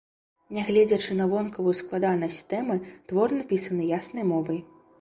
[0.57, 4.59] Нягледзячы на вонкавую складанасць тэмы, твор напісаны яснай мовай.